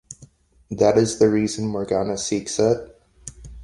That 0.71 0.97
is 0.97 1.19
the 1.19 1.29
reason 1.29 1.67
Morgana 1.67 2.17
seeks 2.17 2.57
it. 2.57 2.99